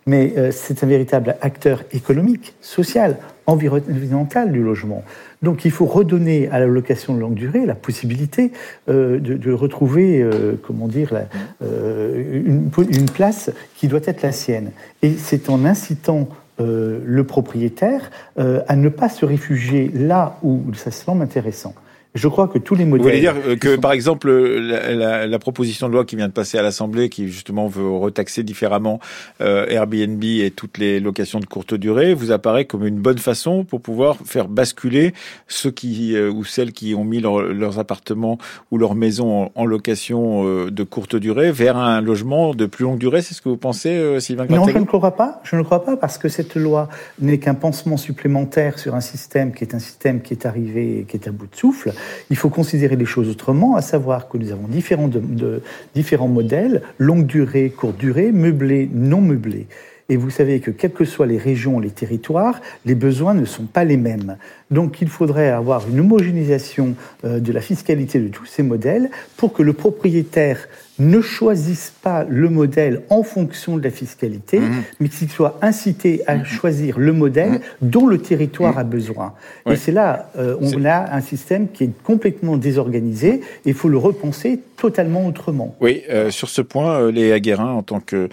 [0.06, 5.04] mais euh, c'est un véritable acteur économique, social, environnemental du logement.
[5.42, 8.52] Donc il faut redonner à la location de longue durée la possibilité
[8.90, 11.14] euh, de, retrouver, euh, comment dire,
[11.62, 14.72] une, place qui doit être la sienne.
[15.02, 16.30] Et c'est en incitant
[16.62, 21.74] le propriétaire à ne pas se réfugier là où ça semble intéressant.
[22.14, 23.02] Je crois que tous les modèles.
[23.02, 26.58] Vous voulez dire que, par exemple, la, la, proposition de loi qui vient de passer
[26.58, 29.00] à l'Assemblée, qui justement veut retaxer différemment
[29.40, 33.64] euh, Airbnb et toutes les locations de courte durée, vous apparaît comme une bonne façon
[33.64, 35.14] pour pouvoir faire basculer
[35.48, 38.38] ceux qui euh, ou celles qui ont mis leurs appartements
[38.72, 43.00] ou leurs maisons en, location euh, de courte durée vers un logement de plus longue
[43.00, 43.22] durée.
[43.22, 45.40] C'est ce que vous pensez, euh, Sylvain Non, je ne crois pas.
[45.44, 49.54] Je ne crois pas parce que cette loi n'est qu'un pansement supplémentaire sur un système
[49.54, 51.94] qui est un système qui est arrivé qui est à bout de souffle
[52.30, 57.70] il faut considérer les choses autrement, à savoir que nous avons différents, modèles, longue durée,
[57.70, 59.68] courte durée, meublé, non meublé.
[60.10, 63.64] Et vous savez que quelles que soient les régions, les territoires, les besoins ne sont
[63.64, 64.38] pas les mêmes.
[64.72, 69.54] Donc il faudrait avoir une homogénéisation euh, de la fiscalité de tous ces modèles pour
[69.54, 70.68] que le propriétaire
[71.02, 74.84] ne choisissent pas le modèle en fonction de la fiscalité, mmh.
[75.00, 76.46] mais qu'ils soient incités à mmh.
[76.46, 77.60] choisir le modèle mmh.
[77.82, 79.34] dont le territoire a besoin.
[79.70, 83.90] Et c'est là, euh, on a un système qui est complètement désorganisé et il faut
[83.90, 85.76] le repenser totalement autrement.
[85.80, 88.30] Oui, euh, sur ce point, euh, Léa Guérin, en tant que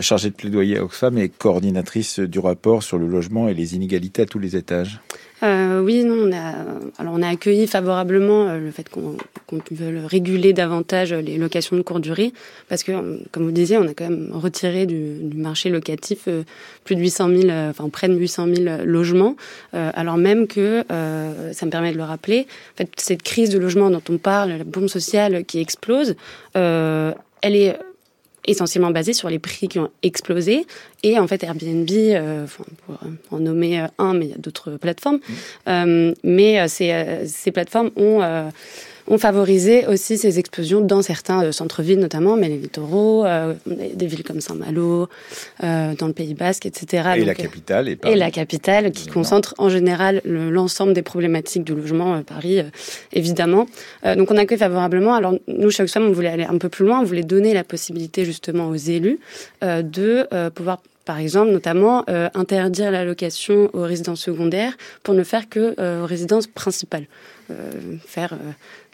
[0.00, 4.22] chargée de plaidoyer à Oxfam et coordinatrice du rapport sur le logement et les inégalités
[4.22, 5.00] à tous les étages.
[5.42, 6.54] Euh, oui, non, on a,
[6.98, 9.16] alors on a accueilli favorablement euh, le fait qu'on
[9.60, 12.32] qu veuille réguler davantage les locations de courte durée,
[12.68, 12.92] parce que,
[13.30, 16.42] comme vous disiez, on a quand même retiré du, du marché locatif euh,
[16.84, 19.36] plus de 800 000, euh, enfin près de 800 000 logements,
[19.72, 23.90] alors même que, ça me permet de le rappeler, en fait, cette crise de logement
[23.90, 26.16] dont on parle, la bombe sociale qui explose,
[26.54, 27.76] elle est
[28.48, 30.66] essentiellement basé sur les prix qui ont explosé.
[31.02, 32.46] Et en fait, Airbnb, euh,
[32.86, 32.98] pour
[33.30, 35.32] en nommer euh, un, mais il y a d'autres plateformes, mmh.
[35.68, 38.50] euh, mais ces, ces plateformes ont
[39.08, 44.06] ont favorisé aussi ces explosions dans certains euh, centres-villes notamment, mais les littoraux, euh, des
[44.06, 45.08] villes comme Saint-Malo,
[45.64, 47.10] euh, dans le Pays Basque, etc.
[47.16, 47.88] Et la capitale.
[47.88, 52.62] Et, la capitale, qui concentre en général l'ensemble des problématiques du logement, Paris,
[53.12, 53.66] évidemment.
[54.16, 55.14] donc on accueille favorablement.
[55.14, 57.64] Alors nous, chez Oxfam, on voulait aller un peu plus loin, on voulait donner la
[57.64, 59.18] possibilité justement aux élus
[59.62, 65.74] de pouvoir par exemple, notamment interdire la location aux résidences secondaires pour ne faire que
[66.02, 67.06] aux résidences principales.
[68.06, 68.34] faire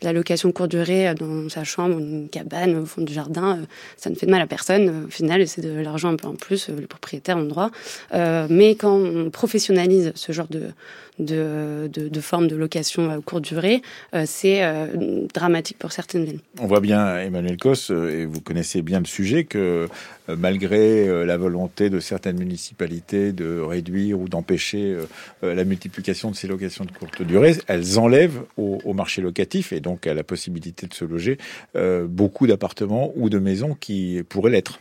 [0.02, 3.64] la location courte durée euh, dans sa chambre, une cabane au fond du jardin, euh,
[3.96, 5.04] ça ne fait de mal à personne.
[5.07, 7.70] Au final, c'est de l'argent un peu en plus, euh, les propriétaires ont le droit.
[8.12, 10.70] mais quand on professionnalise ce genre de,
[11.18, 13.83] de, de, formes de location courte durée,
[14.24, 14.62] c'est
[15.33, 16.40] dramatique pour certaines villes.
[16.61, 19.88] On voit bien, Emmanuel Cos, et vous connaissez bien le sujet, que
[20.28, 24.96] malgré la volonté de certaines municipalités de réduire ou d'empêcher
[25.42, 29.80] la multiplication de ces locations de courte durée, elles enlèvent au, au marché locatif et
[29.85, 31.38] donc à la possibilité de se loger,
[31.77, 34.81] euh, beaucoup d'appartements ou de maisons qui pourraient l'être.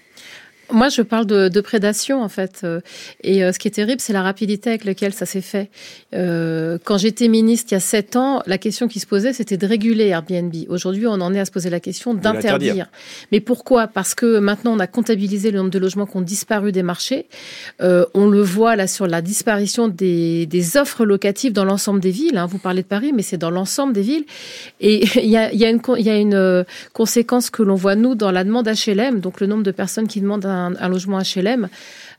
[0.73, 2.61] Moi, je parle de, de prédation, en fait.
[2.63, 2.81] Euh,
[3.21, 5.69] et euh, ce qui est terrible, c'est la rapidité avec laquelle ça s'est fait.
[6.15, 9.57] Euh, quand j'étais ministre il y a sept ans, la question qui se posait, c'était
[9.57, 10.51] de réguler Airbnb.
[10.69, 12.87] Aujourd'hui, on en est à se poser la question d'interdire.
[13.31, 13.85] Mais pourquoi?
[13.85, 17.27] Parce que maintenant, on a comptabilisé le nombre de logements qui ont disparu des marchés.
[17.81, 22.11] Euh, on le voit là sur la disparition des, des offres locatives dans l'ensemble des
[22.11, 22.37] villes.
[22.37, 22.47] Hein.
[22.47, 24.25] Vous parlez de Paris, mais c'est dans l'ensemble des villes.
[24.81, 28.15] Et il y a, y a, une, y a une conséquence que l'on voit, nous,
[28.15, 31.69] dans la demande HLM, donc le nombre de personnes qui demandent un un, logement HLM,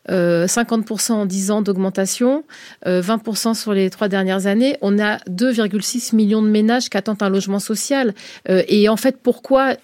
[0.09, 2.45] 50% euh, en 10 ans d'augmentation,
[2.85, 4.77] 20% euh, sur les trois dernières années.
[4.83, 8.15] On a 2,6 millions de ménages qui attendent un logement social.
[8.49, 9.75] Euh, et en fait, pourquoi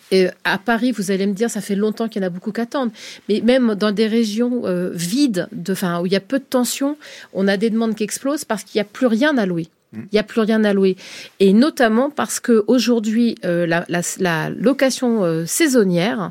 [0.45, 2.61] à Paris, vous allez me dire, ça fait longtemps qu'il y en a beaucoup qui
[2.61, 2.91] attendent,
[3.29, 6.97] mais même dans des régions vides, de, où il y a peu de tension,
[7.33, 9.69] on a des demandes qui explosent parce qu'il n'y a plus rien à louer.
[9.93, 10.97] Il n'y a plus rien à louer.
[11.41, 16.31] Et notamment parce que aujourd'hui, euh, la, location euh, saisonnière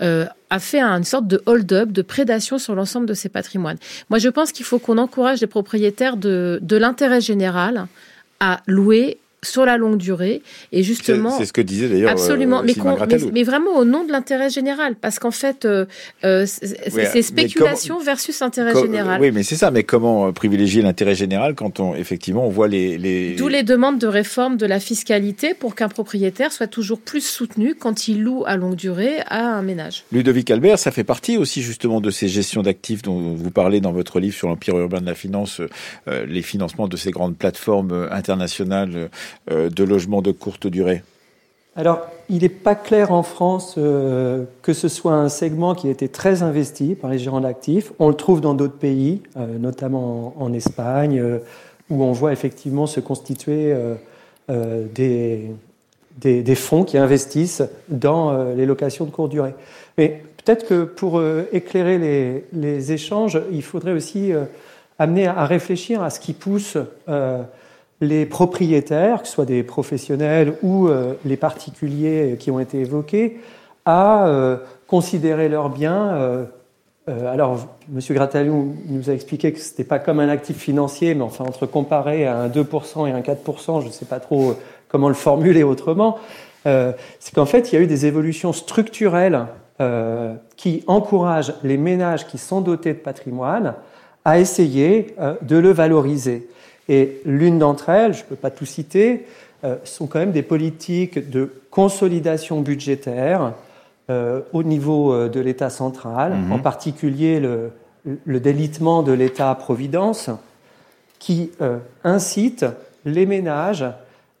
[0.00, 3.78] euh, a fait une sorte de hold-up, de prédation sur l'ensemble de ces patrimoines.
[4.10, 7.88] Moi, je pense qu'il faut qu'on encourage les propriétaires de, de l'intérêt général
[8.38, 10.42] à louer sur la longue durée.
[10.72, 11.36] Et justement.
[11.38, 12.10] C'est ce que disait d'ailleurs.
[12.10, 12.62] Absolument.
[12.62, 14.96] Euh, mais, vraiment au nom de l'intérêt général.
[15.00, 15.86] Parce qu'en fait, euh,
[16.24, 19.20] euh, c'est spéculation versus intérêt général.
[19.20, 19.70] Oui, mais c'est ça.
[19.70, 22.98] Mais comment privilégier l'intérêt général quand on, effectivement, on voit les.
[22.98, 23.34] les...
[23.34, 27.74] D'où les demandes de réforme de la fiscalité pour qu'un propriétaire soit toujours plus soutenu
[27.74, 30.04] quand il loue à longue durée à un ménage.
[30.12, 33.92] Ludovic Albert, ça fait partie aussi justement de ces gestions d'actifs dont vous parlez dans
[33.92, 35.60] votre livre sur l'empire urbain de la finance,
[36.06, 39.10] les financements de ces grandes plateformes internationales
[39.48, 41.02] de logements de courte durée
[41.76, 45.90] alors, il n'est pas clair en France euh, que ce soit un segment qui a
[45.90, 47.92] été très investi par les gérants d'actifs.
[47.98, 51.22] On le trouve dans d'autres pays, euh, notamment en, Espagne,
[51.88, 53.74] où on voit effectivement se constituer
[54.48, 55.54] des,
[56.54, 59.54] fonds qui investissent dans les locations de courte durée.
[59.96, 61.20] Mais peut-être que pour
[61.52, 64.32] éclairer les, échanges, il faudrait aussi
[64.98, 66.76] amener à réfléchir à ce qui pousse
[68.00, 73.40] les propriétaires, que ce soit des professionnels ou euh, les particuliers qui ont été évoqués,
[73.84, 76.12] à euh, considérer leurs biens.
[76.12, 76.44] Euh,
[77.08, 78.00] alors, M.
[78.10, 81.66] Gratalou nous a expliqué que ce n'était pas comme un actif financier, mais enfin, entre
[81.66, 84.54] comparer à un 2% et un 4%, je ne sais pas trop
[84.88, 86.18] comment le formuler autrement,
[86.64, 89.46] c'est qu'en fait, il y a eu des évolutions structurelles
[90.56, 93.74] qui encouragent les ménages qui sont dotés de patrimoine
[94.24, 96.48] à essayer de le valoriser.
[96.90, 99.24] Et l'une d'entre elles, je ne peux pas tout citer,
[99.62, 103.52] euh, sont quand même des politiques de consolidation budgétaire
[104.10, 106.52] euh, au niveau euh, de l'État central, mhm.
[106.52, 107.70] en particulier le,
[108.24, 110.30] le délitement de l'État-providence,
[111.20, 111.52] qui
[112.02, 112.64] incite
[113.04, 113.84] les ménages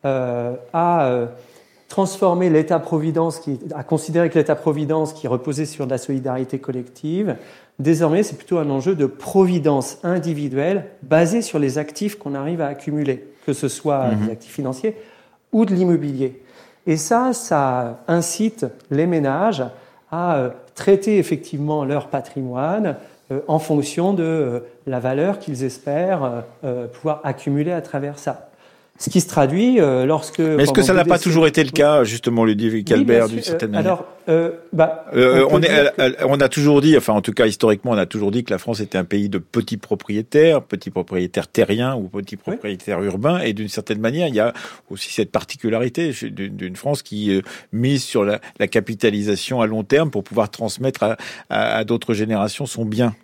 [0.02, 1.28] à
[1.90, 3.42] transformer l'État-providence,
[3.74, 7.36] à considérer que l'État-providence qui reposait sur de la solidarité collective,
[7.80, 12.66] Désormais, c'est plutôt un enjeu de providence individuelle basé sur les actifs qu'on arrive à
[12.66, 14.26] accumuler, que ce soit mhm.
[14.26, 14.96] des actifs financiers
[15.50, 16.42] ou de l'immobilier.
[16.86, 19.64] Et ça, ça incite les ménages
[20.12, 22.96] à euh, traiter effectivement leur patrimoine
[23.32, 26.44] euh, en fonction de euh, la valeur qu'ils espèrent
[26.92, 28.49] pouvoir accumuler à travers ça.
[29.00, 30.40] Ce qui se traduit euh, lorsque.
[30.40, 33.70] Mais est-ce que ça n'a pas toujours été le cas, justement, Ludwig Calbert, d'une certaine
[33.70, 37.46] manière Alors, euh, bah, euh, on, est, on, a toujours dit, enfin, en tout cas,
[37.46, 40.90] historiquement, on a toujours dit que la France était un pays de petits propriétaires, petits
[40.90, 44.52] propriétaires terriens ou petits propriétaires urbains, et d'une certaine manière, il y a
[44.90, 47.40] aussi cette particularité d'une France qui
[47.72, 51.16] mise sur la, la, capitalisation à long terme pour pouvoir transmettre à,
[51.48, 53.14] à, à d'autres générations son bien.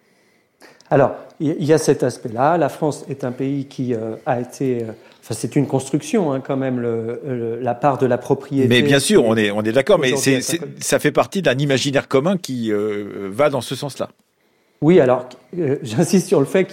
[0.88, 2.56] Alors, il y a cet aspect-là.
[2.56, 4.86] La France est un pays qui a été
[5.34, 6.80] c'est une construction hein, quand même,
[7.60, 8.68] la part de la propriété.
[8.68, 10.14] Mais bien sûr, on est, on est d'accord, mais
[10.80, 14.10] ça fait partie d'un imaginaire commun qui euh, va dans ce sens-là.
[14.82, 16.72] Oui, alors euh, j'insiste sur le fait que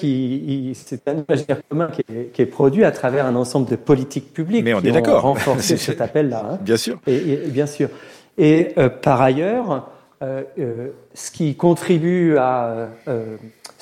[0.73, 4.73] c'est un imaginaire commun qui est, produit à travers un ensemble de politiques publiques mais
[4.73, 5.21] on qui est d'accord.
[5.21, 6.45] renforcé cet appel-là.
[6.51, 6.59] Hein.
[6.61, 6.99] Bien sûr.
[7.07, 7.89] Et, bien sûr.
[8.37, 9.89] Et euh, par ailleurs,
[10.23, 12.87] ce qui contribue à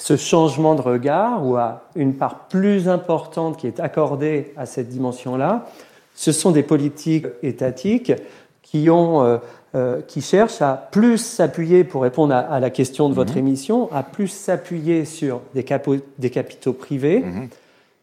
[0.02, 4.90] ce changement de regard ou à une part plus importante qui est accordée à cette
[4.90, 5.68] dimension-là,
[6.16, 8.12] ce sont des politiques étatiques
[8.64, 9.38] qui, ont, euh,
[9.76, 13.40] euh, qui cherchent à plus s'appuyer, pour répondre à, la question de votre mhm.
[13.40, 15.66] émission, à plus s'appuyer sur des,
[16.18, 17.50] des, capitaux privés mhm.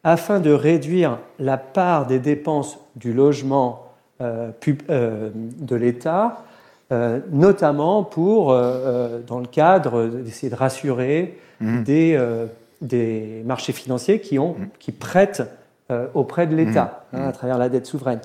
[0.05, 3.87] afin de réduire la part des dépenses du logement
[4.21, 4.51] euh,
[4.89, 6.45] de l'État,
[6.91, 11.83] notamment pour, dans le cadre d'essayer de rassurer Mmh.
[11.83, 12.47] des, euh,
[12.81, 14.69] des marchés financiers qui, ont, mmh.
[14.79, 15.43] qui prêtent
[15.91, 17.17] euh, auprès de l'État mmh.
[17.17, 18.21] hein, à travers la dette souveraine.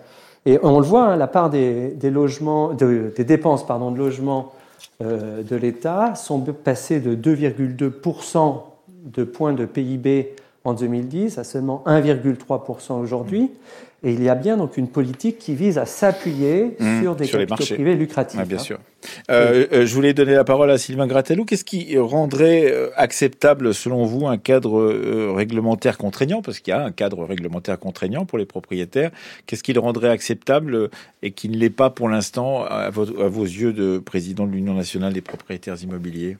[0.45, 4.53] Et on le voit, hein, la part des, des logements, des dépenses pardon, de logement
[5.01, 8.61] euh, de l'État sont passées de 2,2%
[9.05, 13.51] de points de PIB en 2010 à seulement 1,3% aujourd'hui.
[14.05, 17.25] Et il y a bien donc une politique qui vise à s'appuyer mmh, sur des
[17.25, 18.41] capitaux privés lucratifs.
[18.45, 18.61] bien hein.
[18.61, 18.79] sûr.
[19.29, 21.45] Euh, euh, je voulais donner la parole à Sylvain Gratelou.
[21.45, 26.41] Qu'est-ce qui rendrait euh, acceptable, selon vous, un cadre réglementaire contraignant?
[26.41, 29.11] Parce qu'il y a un cadre réglementaire contraignant pour les propriétaires.
[29.47, 30.89] Qu'est-ce qui le rendrait acceptable
[31.21, 35.13] et qui ne l'est pas pour l'instant à, vos, yeux de président de l'Union nationale
[35.13, 36.37] des propriétaires immobiliers?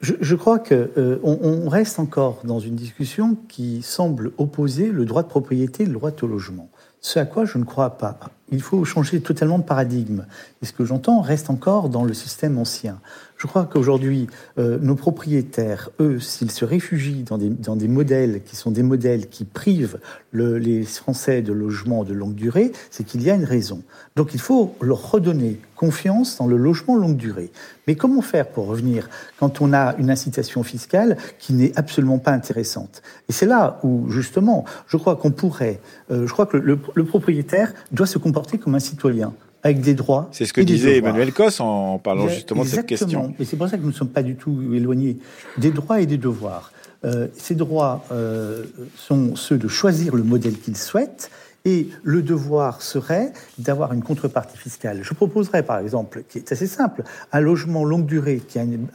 [0.00, 5.22] Je, crois qu'on euh, on reste encore dans une discussion qui semble opposer le droit
[5.22, 6.68] de propriété et le droit au logement.
[7.00, 8.18] Ce à quoi je ne crois pas.
[8.50, 10.24] Il faut changer totalement de paradigme.
[10.62, 12.98] Et ce que j'entends reste encore dans le système ancien.
[13.44, 14.26] Je crois qu'aujourd'hui,
[14.56, 17.36] euh, nos propriétaires, eux, s'ils se réfugient dans
[17.76, 19.98] des, modèles qui sont des modèles qui privent
[20.30, 23.82] le, les Français de logements de longue durée, c'est qu'il y a une raison.
[24.16, 27.52] Donc il faut leur redonner confiance dans le logement longue durée.
[27.86, 32.32] Mais comment faire pour revenir quand on a une incitation fiscale qui n'est absolument pas
[32.32, 33.02] intéressante?
[33.28, 35.80] Et c'est là où, justement, je crois qu'on pourrait,
[36.10, 39.34] euh, je crois que le propriétaire doit se comporter comme un citoyen
[39.64, 40.28] avec des droits.
[40.30, 43.34] C'est ce que disait Emmanuel Cos en parlant justement de cette question.
[43.40, 45.16] Et c'est pour ça que nous ne sommes pas du tout éloignés
[45.56, 46.72] des droits et des devoirs.
[47.04, 48.64] Euh, ces droits euh,
[48.96, 51.30] sont ceux de choisir le modèle qu'ils souhaitent
[51.66, 55.00] et le devoir serait d'avoir une contrepartie fiscale.
[55.02, 57.02] Je proposerais par exemple, qui est assez simple,
[57.32, 58.88] un logement longue durée qui a une,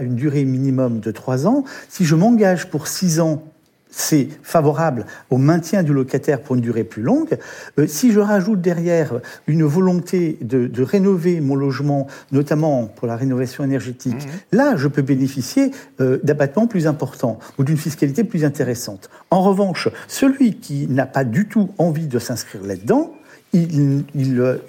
[0.00, 1.64] une durée minimum de trois ans.
[1.88, 3.44] Si je m'engage pour six ans
[3.96, 7.38] c'est favorable au maintien du locataire pour une durée plus longue.
[7.78, 13.64] Euh, si je rajoute derrière une volonté de, rénover mon logement, notamment pour la rénovation
[13.64, 14.56] énergétique, mmh.
[14.56, 15.70] là, je peux bénéficier
[16.00, 19.08] euh, d'abattements plus importants ou d'une fiscalité plus intéressante.
[19.30, 23.14] En revanche, celui qui n'a pas du tout envie de s'inscrire là-dedans,
[23.56, 24.04] il,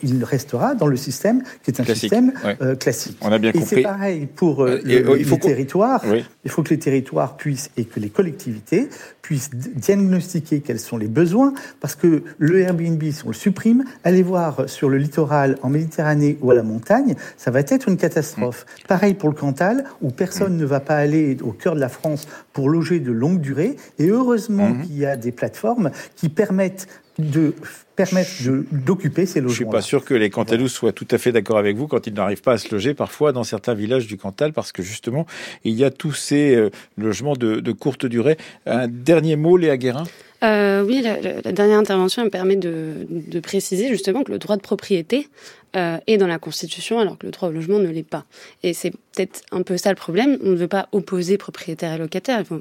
[0.04, 3.18] il, restera dans le système qui est un système euh, classique.
[3.22, 6.04] On a bien et c'est pareil pour euh, euh, les territoires.
[6.44, 8.90] Il faut que les territoires puissent et que les collectivités
[9.22, 14.24] puissent diagnostiquer quels sont les besoins, parce que le Airbnb, si on le supprime, aller
[14.24, 18.66] voir sur le littoral, en Méditerranée ou à la montagne, ça va être une catastrophe.
[18.66, 18.88] Mm.
[18.88, 20.60] Pareil pour le Cantal, où personne mm.
[20.60, 23.76] ne va pas aller au cœur de la France pour loger de longue durée.
[24.00, 24.82] Et heureusement mm-hmm.
[24.84, 26.88] qu'il y a des plateformes qui permettent
[27.20, 27.54] de
[27.96, 28.30] permettre
[28.72, 29.50] d'occuper ces logements.
[29.50, 32.06] Je suis pas sûr que les Cantalous soient tout à fait d'accord avec vous quand
[32.06, 35.26] ils n'arrivent pas à se loger parfois dans certains villages du Cantal parce que justement
[35.64, 38.38] il y a tous ces euh, logements de, de, courte durée.
[38.66, 40.04] Un dernier mot, Léa Guérin?
[40.44, 44.62] Euh, oui, la, dernière intervention me permet de, de, préciser justement que le droit de
[44.62, 45.30] propriété
[45.76, 48.26] euh, est dans la Constitution alors que le droit au logement ne l'est pas.
[48.62, 50.38] Et c'est peut-être un peu ça le problème.
[50.44, 52.40] On ne veut pas opposer propriétaire et locataire.
[52.40, 52.60] Il faut,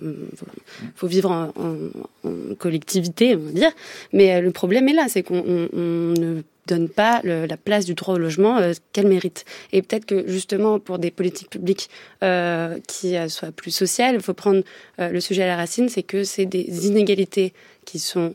[0.95, 3.71] faut, vivre en, en, en, collectivité, on va dire.
[4.13, 7.95] Mais euh, le problème est là, c'est qu'on ne donne pas le, la place du
[7.95, 9.45] droit au logement euh, qu'elle mérite.
[9.73, 11.89] Et peut-être que justement pour des politiques publiques
[12.23, 14.63] euh, qui euh, soient plus sociales, il faut prendre
[15.01, 17.53] euh, le sujet à la racine, c'est que c'est des inégalités
[17.85, 18.35] qui sont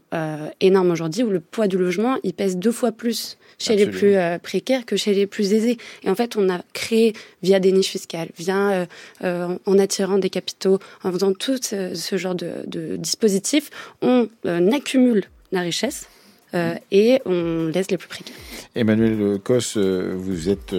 [0.61, 4.15] énormes aujourd'hui, où le poids du logement, il pèse deux fois plus chez les plus
[4.41, 5.77] précaires que chez les plus aisés.
[6.03, 7.11] Et en fait, on a créé
[7.43, 8.87] via des niches fiscales, via
[9.21, 13.69] en attirant des capitaux, en faisant tout ce, ce genre de, de dispositifs,
[14.01, 14.29] on
[14.71, 16.07] accumule la richesse
[16.53, 18.35] et on laisse les plus précaires.
[18.75, 20.73] Emmanuel Cos, euh, vous êtes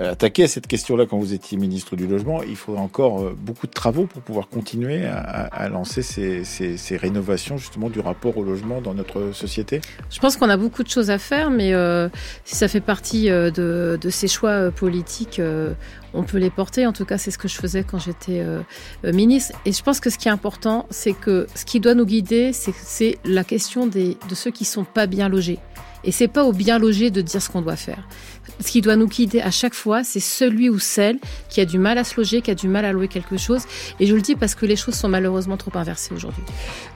[0.00, 2.42] euh, attaqué à cette question-là quand vous étiez ministre du Logement.
[2.42, 8.00] Il faudra encore beaucoup de travaux pour pouvoir continuer à, lancer ces, rénovations justement du
[8.00, 9.80] rapport au logement dans notre société.
[10.10, 12.08] Je pense qu'on a beaucoup de choses à faire, mais euh,
[12.44, 15.74] si ça fait partie de, ces choix politiques, euh,
[16.14, 16.86] on peut les porter.
[16.86, 18.62] En tout cas, c'est ce que je faisais quand j'étais euh,
[19.04, 19.56] ministre.
[19.64, 22.52] Et je pense que ce qui est important, c'est que ce qui doit nous guider,
[22.52, 25.58] c'est la question des, de ceux qui sont pas bien logés.
[26.04, 28.06] Et c'est pas au bien logé de dire ce qu'on doit faire
[28.60, 31.78] ce qui doit nous guider à chaque fois, c'est celui ou celle qui a du
[31.78, 33.62] mal à se loger, qui a du mal à louer quelque chose.
[34.00, 36.42] Et je le dis parce que les choses sont malheureusement trop inversées aujourd'hui.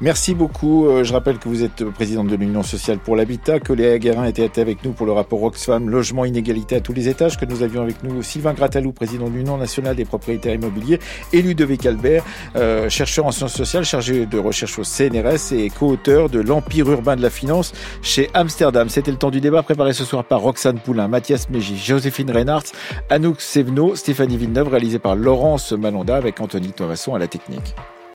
[0.00, 0.86] Merci beaucoup.
[0.86, 4.24] Euh, je rappelle que vous êtes présidente de l'Union sociale pour l'habitat, que Léa Guérin
[4.24, 7.62] était avec nous pour le rapport Oxfam Logement Inégalité à tous les étages, que nous
[7.62, 10.98] avions avec nous Sylvain Gratalou, président de l'Union nationale des propriétaires immobiliers,
[11.32, 12.24] et Ludovic Albert,
[12.56, 17.16] euh, chercheur en sciences sociales, chargé de recherche au CNRS et co-auteur de L'Empire urbain
[17.16, 18.88] de la finance chez Amsterdam.
[18.88, 22.72] C'était le temps du débat préparé ce soir par Roxane Poulain, Mathias Joséphine Reinhardt,
[23.10, 27.74] Anouk Sevno, Stéphanie Villeneuve, réalisé par Laurence Malonda avec Anthony Thomasson à la technique.